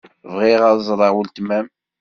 Bɣiɣ 0.33 0.61
ad 0.69 0.79
ẓṛeɣ 0.87 1.11
weltma-m. 1.15 1.67